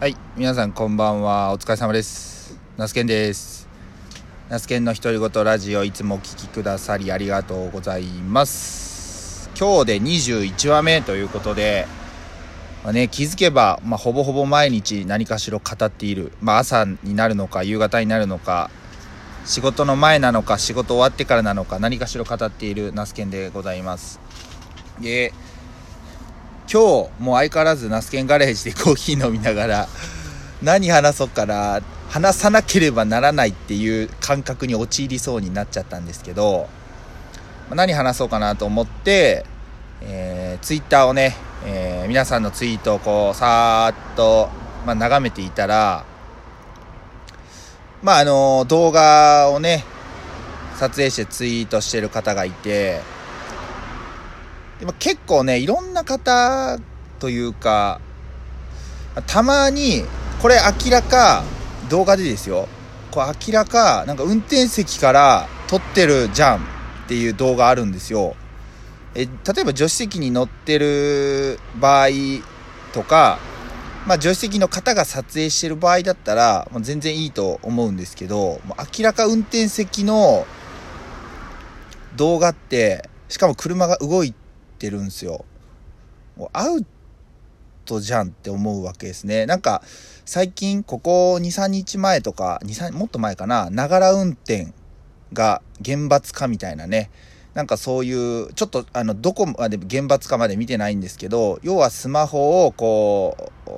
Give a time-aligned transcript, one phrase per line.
[0.00, 1.52] はい、皆さんこんばんは。
[1.52, 2.58] お疲れ様です。
[2.78, 3.68] ナスケンです。
[4.48, 9.50] ナスケンの独り言ラジオいつもお聞きくださりありがとうございます。
[9.58, 11.86] 今日で21話目ということで、
[12.82, 16.32] まあね、気づけば、まあ、ほぼほぼ毎日何かしら語っている。
[16.40, 18.70] まあ、朝になるのか、夕方になるのか、
[19.44, 24.18] 仕事の前なのか、仕事終わってからなのか、何かしら語っているナスケンでございます。
[24.98, 25.34] で、
[26.72, 29.88] 今日もう相変わらずナスケンガレージでコーヒー飲みながら
[30.62, 36.68] 何話そうかな話さなければならないっていう感覚に陥りそうになっちゃったんですけど
[37.70, 39.44] 何話そうかなと思って、
[40.00, 41.34] えー、ツイッターをね、
[41.66, 44.48] えー皆さんのツイートをこうさーっと、
[44.84, 46.04] まあ、眺めていたら
[48.02, 49.84] まああの動画をね
[50.76, 53.00] 撮影してツイートしてる方がいて
[54.80, 56.78] でも結構ねいろんな方
[57.18, 58.00] というか
[59.26, 60.02] たまに
[60.40, 61.44] これ明らか
[61.90, 62.66] 動画でですよ。
[63.10, 66.60] これ明らかなんか運転席から撮ってるじゃんっ
[67.08, 68.36] ていう動画あるんですよ。
[69.14, 72.08] え例えば助手席に乗ってる場合
[72.92, 73.38] とか
[74.06, 80.46] まあ助手席の方が撮影してる場合だったらもう全然いいと思うんですけどもう明らか運転席の
[82.16, 84.32] 動画ってしかも車が動い
[84.80, 85.44] てるんですよ。
[86.36, 86.84] もうアウ
[87.84, 89.46] トじゃんって思うわけですね。
[89.46, 89.82] なんか
[90.24, 93.68] 最近ここ23日前とか23もっと前かな。
[93.70, 94.72] ながら運転
[95.32, 97.10] が厳罰化みたいなね。
[97.52, 103.70] なんかそういうちょっとあのどこまで厳罰化まで見てないんですけど要はスマホをこう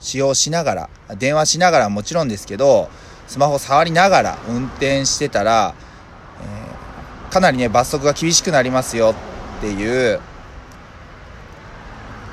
[0.00, 2.88] 使用しながら電話しながらもちろんですけど
[3.26, 5.74] スマホ触りながら運転してたら、
[6.42, 6.68] えー
[7.30, 9.14] かなりね罰則が厳しくなりますよ
[9.58, 10.20] っていう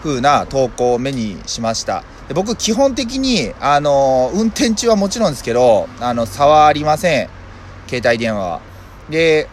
[0.05, 2.03] 風な投稿を目にしました。
[2.27, 7.29] で僕基本的にあの運転中はもちろんですけどあの触りません。
[7.87, 8.61] 携帯電話は。
[9.09, 9.47] で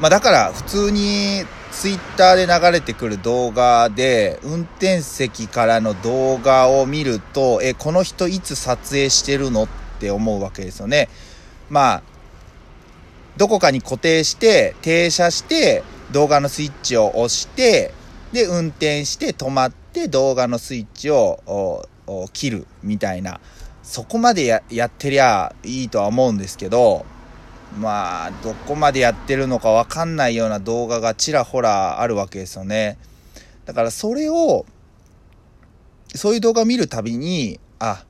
[0.00, 9.68] まあだから普通にツイッターで流れてくる動画で運転席からの動画を見るとえこの人いつ撮影してるのっ
[10.00, 11.08] て思うわけですよね。
[11.68, 12.02] まあ
[13.36, 17.94] どこかに固定して停車して動画のスイッチを押して
[18.32, 21.84] で運転して止まって動画のスイッチを
[22.32, 23.40] 切るみたいな。
[23.82, 27.04] そこまでややってりゃいいとは思うんですけど
[27.76, 32.98] まあどこまでやってるのか分かんないような動画がちらほらあるわけですよね。
[33.64, 34.64] だからそれを
[36.14, 38.04] そういう動画を見るたびにあ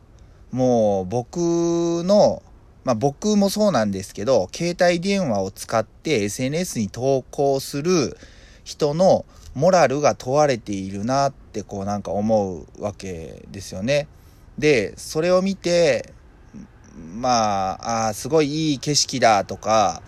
[0.51, 2.43] もう僕の
[2.85, 8.17] まあ僕もそうなんですけど、携帯電話を使って SNS に投稿する
[8.65, 9.25] 人の
[9.55, 14.09] モラルが問われているなってこうなんか思うわけですよね。
[14.59, 16.13] で、それを見て、
[17.15, 20.03] まあ、あすごいいい景色だとか、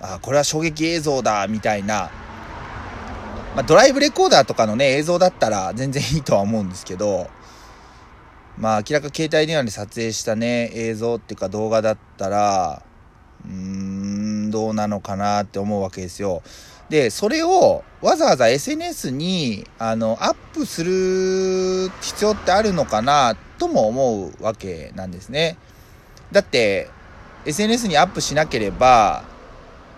[0.00, 2.10] あこれは衝撃映像だみたいな、
[3.54, 7.30] まあ、ドライブレコーダーとかのね映像だったら全然いいとは思うんですけど、
[8.58, 12.82] まあ明らか携帯電話で撮影したね映像っていうか動画だったら
[13.48, 16.42] うーんどうなのかなって思うわけですよ。
[16.88, 25.56] でそれをわざわざ SNS にあのアップする必要ってあるのかなとも思うわけなんですね。
[26.30, 26.88] だって
[27.44, 29.24] SNS にアップしなければ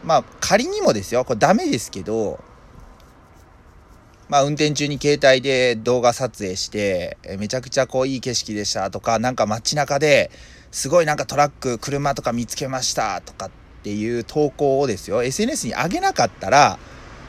[0.05, 1.25] まあ仮にもですよ。
[1.25, 2.41] これダメですけど
[4.29, 10.31] まあ、運転中に携帯で動画撮影して、えめちゃくちゃこういい景色でしたとか、なんか街中で
[10.71, 13.51] すごいなんかトラック、車とか見つけましたとかっ
[13.83, 16.79] ていう投稿をですよ、SNS に上げなかったら、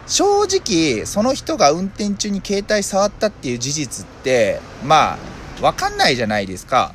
[0.07, 5.17] 正直その人が運転中に携帯触ったっていう事実って、まあ、
[5.61, 6.93] わかんないじゃないですか。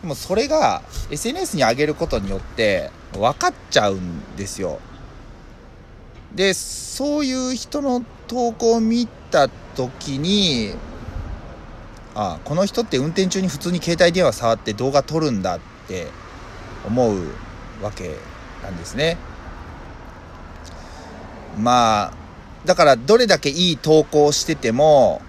[0.00, 0.82] でもそれが
[1.12, 4.80] SNS に上げることによって分かっちゃうんですよ。
[6.34, 10.72] でそういう人の投稿を見た時に
[12.14, 16.06] あこの人って運転中に普通に携帯電話触って動画撮るんだって
[16.86, 17.18] 思う
[17.82, 18.16] わけ
[18.62, 19.18] なんですね。
[21.58, 22.12] まあ
[22.64, 25.20] だからどれだけいい投稿をしてても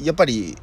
[0.00, 0.58] やっぱり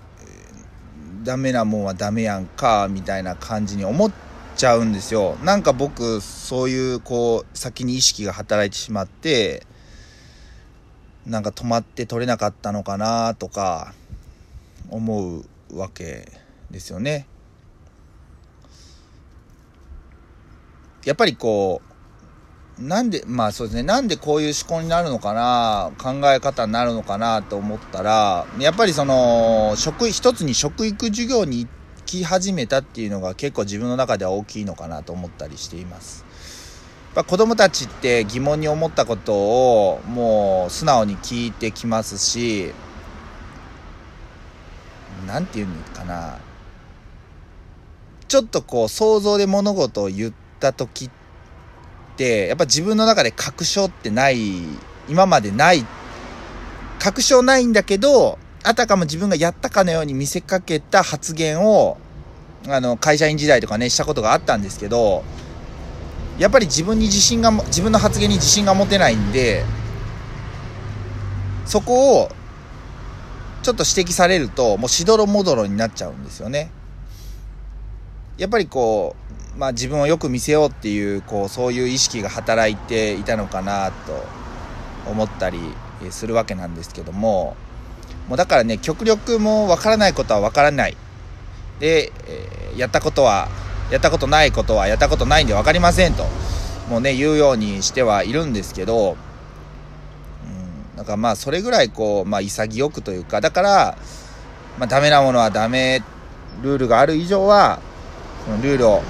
[1.23, 4.11] ダメなもんはダメやんかみたいな感じに思っ
[4.57, 5.37] ちゃうんですよ。
[5.41, 9.65] なんか僕そういうこう先に意識が働いてしまって
[11.29, 13.93] なんか止まって取れなかったのかなとか
[14.89, 16.31] 思うわけ
[16.71, 17.27] ですよね
[21.05, 21.89] やっぱりこう
[22.81, 31.69] なんで、まあそうですね、なんでこういう思考になるのかな、考え方になるのかなと思ったら、やっぱりその、食、一つに食育授業に行
[32.05, 36.25] き始めたっていうのが結構自分の中では大きいのかなと思ったりしています。
[37.15, 42.71] やっぱ子供たちって疑問に思ったことをもう素直に聞いてきますし、
[45.25, 46.37] なんていうのかな、
[48.27, 51.09] ちょっとこう想像で物事を言った時っ
[52.15, 54.61] て、やっぱ自分の中で確証ってない、
[55.07, 55.83] 今までない、
[56.99, 61.97] 確証ないんだけど、あたかも自分がやったかのように見せかけた発言を、
[62.67, 65.23] あの、会社員時代とかね、したことがあったんですけど、
[66.39, 69.63] やっぱり自分に自信が、自分の発言に自信が持てないんで、
[71.65, 72.29] そこを、
[73.61, 76.71] ちょっと指摘されると、もうしどろもどろになっちゃうんですよね。
[78.37, 79.17] やっぱりこ
[79.55, 84.23] う、まあ、自分をよく見せようっていうこうそういう意識が働いていたのかなと
[85.11, 85.59] 思ったり
[86.11, 87.57] するわけなんですけども
[88.29, 90.95] もうだからね極力もう分からないことは分からない
[91.79, 93.49] で、え、やったことは
[93.91, 96.25] やったことないことはやったことないんで分かりませんと
[96.89, 99.17] もうね言うようにしてはいるんですけど、
[100.45, 103.97] うん、なんかまあそれぐらいこう、まあ、潔くというかだから、
[104.77, 106.03] まあ、ダメなものはダメ
[106.61, 107.79] ルールがある以上は
[108.45, 109.01] そのルールを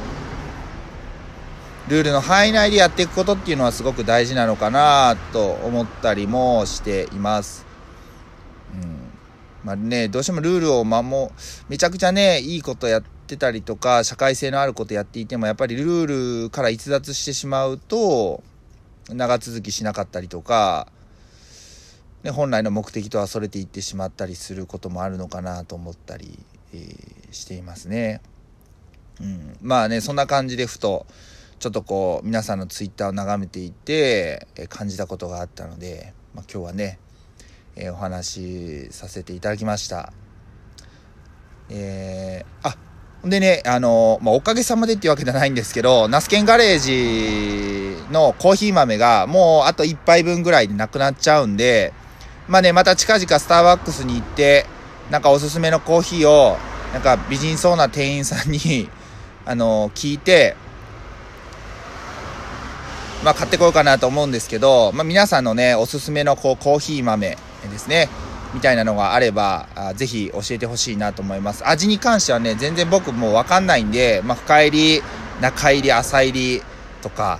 [1.87, 7.68] ルールの範囲内でやっていくことっていうのはすごく大事なのかなと思ったりもしています。
[9.69, 11.31] まあね、どうしてもルールを守
[11.67, 18.41] めちゃくちゃねいいことやってたりとか社会性のあることやっていてもやっぱりルールから逸脱してしまうと
[19.09, 20.87] 長続きしなかったりとか、
[22.23, 26.39] ね、本来の目的とはそれていってしまったりすることもあるのかなと思ったり、
[26.73, 28.21] えー、していますね。
[29.21, 31.05] うん、まあねそんな感じでふと
[31.59, 36.97] ちょっとこう皆さんのツイッターを眺めていて、え感じたことがあったので、まあ、今日はね、
[37.75, 40.11] えー、お話しさせていただきました。
[41.69, 42.75] えー、あ
[43.27, 51.93] でねあの、まあ、おかげさまでっていうわけじゃないんですけどナスケンガレージのコーヒー豆がもうあと1杯分ぐらいでなくなっちゃうんで
[52.47, 54.65] まあねまた近々スターバックスに行って
[55.11, 56.57] なんかおすすめのコーヒーを
[56.93, 58.89] なんか美人そうな店員さんに
[59.45, 60.55] あの聞いて
[63.23, 68.09] まあ、買ってこようかなと思うんですけど、まあ、皆さんのね、おすすめのこうコーヒー豆ですね、
[68.53, 71.67] みたいなのがあれば、あぜひ教えてほしいなと思います。
[71.67, 75.03] 味に関してはね、全然僕もうわかんないんで、まあ、深入り、
[75.41, 76.63] 中入り、浅入り
[77.01, 77.39] とか、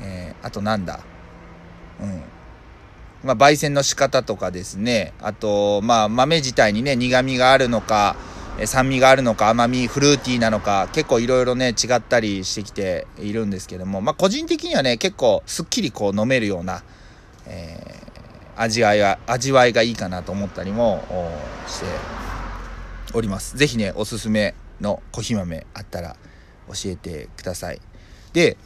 [0.00, 1.00] えー、あとなんだ、
[2.00, 2.22] うん。
[3.24, 8.16] まあ、焙煎の仕方とかですね、あと、まあ、豆自体にね、苦味があるのか、
[8.66, 16.82] 酸味があるのか甘みフルーティーなのか結構いろいろね違ったりしてきているんですけどもまあ個人的にはね結構すっきりこう飲めるような、
[17.46, 18.07] えー、
[18.60, 21.02] 味わいは味わいがいいかなと思ったりも
[21.66, 21.86] して
[23.14, 23.56] おります。
[23.56, 26.16] 是非ねおすすめのコーヒー豆あったら
[26.68, 27.80] 教えてください。
[28.32, 28.56] で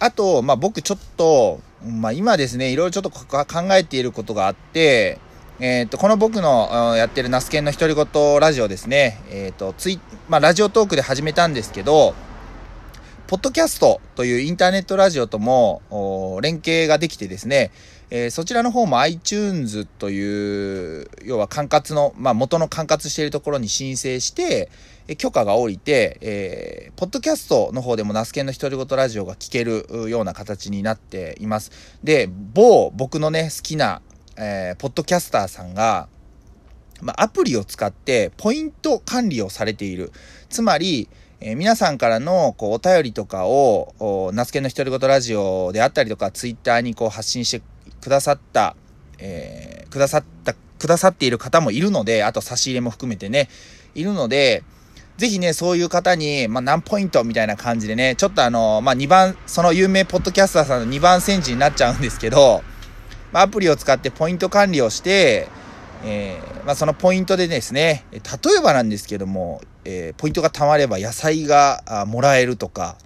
[0.00, 5.18] あと、まあ、僕ちょっと、まあ、今ですねいろいろちょっと考えていることがあって
[5.60, 9.98] えっ、ー、と、この僕のやってるナスケンの独り言ラジオですね、えっ、ー、と、ツイ、
[10.28, 12.14] まあ、ラジオトークで始めたんですけど、
[13.26, 17.72] ポッドキャストというインターネットラジオとも連携ができてですね、
[18.10, 24.70] えー、そちらの方も iTunes という、要は管轄の、まあ、元の管轄しているところに申請して、
[25.08, 31.70] え許可が下りて、えー、ポッドキャストの方でもナスケンの独り言ラジオが聞けるような形になっています。
[32.02, 34.02] で、某僕のね、好きな
[34.40, 36.08] えー、ポッドキャスターさんが、
[37.02, 40.12] まあ、アプリを使ってポイント管理をされている。
[40.48, 41.08] つまり、
[41.40, 47.62] えー、皆さんからのこうお便りとかを、ナスケの独り言ラジオであったりとか、ツイッターにこう発信して
[48.00, 48.76] くださった、
[49.18, 53.48] えー、くださった、くださっている方もいるので、あと差し入れも含めてね、
[53.94, 54.62] いるので、
[55.18, 62.62] ぜひね、そういう方に、まあ、何ポイントみたいな感じでね、ちょっとあの、まあ、2番、その有名ポッドキャスターさんの2番戦時になっちゃうんですけど、
[63.32, 65.48] まあ、アプリを使ってポイント管理をして、
[66.04, 72.96] えー、まあ、そのポイントでですね、例えばなんですけども、えー、ポイントが貯まれば野菜がもらえるとか、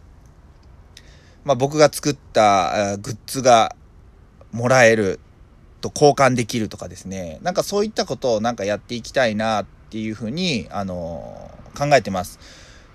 [1.45, 3.75] まあ、僕が作ったグッズが
[4.52, 5.18] もらえる
[5.80, 12.38] と交換できるとかですね、なんかそういったことをなんかやっていきたいなっていうふうに、あの、考えてます。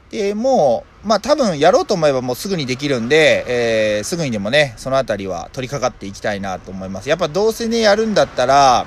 [0.10, 7.10] で、もう、まあ多分やろうと思えばもうすぐにできるんで、えー、すぐにでもね、そのあたりは取り掛かっていきたいなと思います。
[7.10, 8.86] やっぱどうせね、やるんだったら、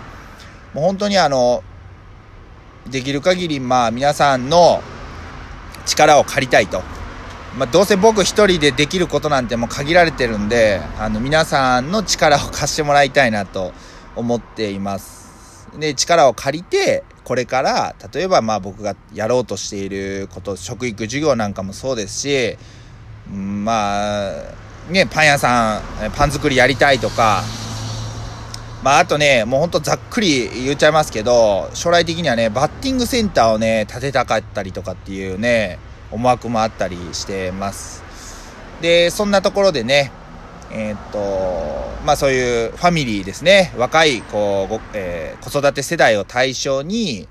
[0.73, 1.63] もう本当にあの、
[2.89, 4.83] できる限りまあ皆さんの
[5.87, 6.83] 力を借りたいと
[7.59, 13.73] まあ、どうせ僕一人でできることなんてもう限られてるんで、あの、皆さんの力を貸してもらいたいなと
[14.15, 15.69] 思っています。
[15.79, 22.57] で、力を借りて、これから、例えばまあ僕がやろうとしていること、食育授業なんかもそうですし、
[23.33, 24.33] うんまあ、
[24.89, 27.43] ね、パン屋さん、パン作りやりたいとか、
[28.83, 35.79] まあ、あとね、もうほんとざっくり言っちゃいますけど、将来的にはね、バッティングセンターをね、建てたかったりとかっていうね、
[36.11, 38.03] 思惑もあったりしてます。
[38.81, 40.11] で、そんなところでね、
[40.73, 41.19] えー、っと、
[42.05, 47.29] まあそういうファミリーですね、若いこう、えー、子育て世代を対象に、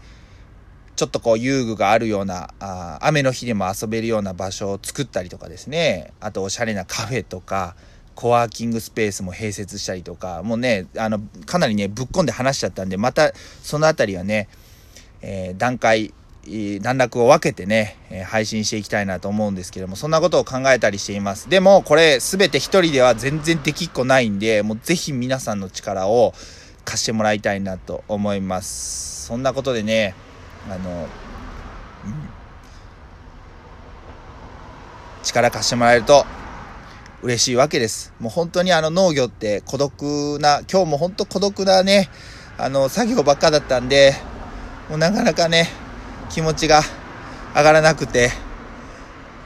[0.95, 7.75] ちょっとこう遊具があるようなあ、雨の日でも遊べるような場所を作ったりとかですね、あとおしゃれなカフェとか、
[8.15, 13.31] コワーキングスペースも併設したりとか、もうね、あの、かなりね、ぶっ込んで話しちゃったんで、また
[13.63, 14.49] そのあたりはね、
[15.21, 16.13] えー、段階、
[16.81, 21.49] 段落を分けてね、え配信していきたいなと思うんですけども、そんなことを考えたりしています。
[21.49, 26.33] でも、これ全て一人では全然できっこないんで、もうぜひ皆さんの力を
[26.85, 29.27] 貸してもらいたいなと思います。
[29.27, 30.15] そんなことでね、
[30.69, 31.07] あの、うん、
[35.23, 36.25] 力貸してもらえると
[37.21, 38.13] 嬉しいわけです。
[38.19, 42.09] もう本当にあの農業って孤独な、今日も本当孤独なね、
[42.57, 44.13] あの作業ばっかだったんで、
[44.89, 45.69] もうなかなかね、
[46.29, 46.81] 気持ちが
[47.55, 48.31] 上がらなくて、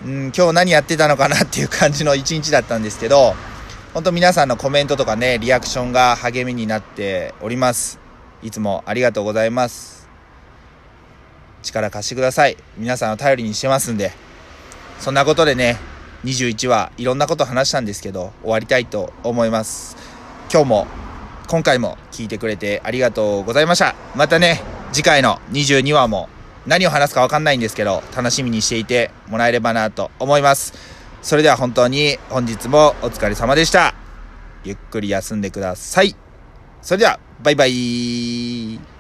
[0.05, 3.35] うん、今日何やってたのかなっていう感じの一日だったんですけど、
[3.93, 7.99] 本当皆さんのコメントとかね、リアクションが励みになっております。
[8.41, 10.09] いつもありがとうございます。
[11.61, 12.57] 力貸してください。
[12.77, 14.11] 皆さんを頼りにしてますんで。
[14.99, 15.77] そんなことでね、
[16.25, 19.95] 21話いろんなこと話したんですけど、終わりたいと思います。
[20.51, 20.87] 今日も、
[21.47, 23.95] 今回も聞いてくれてありがとうございました。
[24.15, 24.61] またね、
[24.91, 26.29] 次回の22話も
[26.65, 30.73] 何を話すかわかんないんですけど、楽しみにしていてもらえればなと思います。
[31.21, 33.93] それでは本当に本日もお疲れ様でした。
[34.63, 36.15] ゆっくり休んでください。
[36.81, 38.92] それでは、バイバイ。